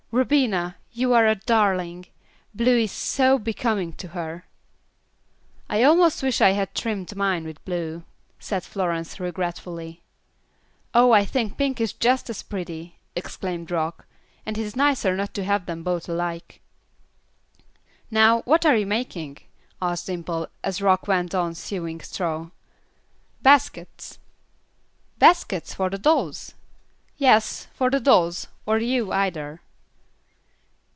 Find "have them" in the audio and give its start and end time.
15.45-15.81